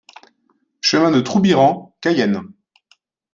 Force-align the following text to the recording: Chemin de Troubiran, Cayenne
Chemin 0.81 1.11
de 1.11 1.21
Troubiran, 1.21 1.95
Cayenne 2.01 2.41